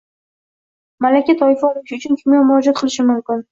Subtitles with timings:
[1.07, 3.49] Malaka toifa olish uchun kimga murojaat qilishim mumkin?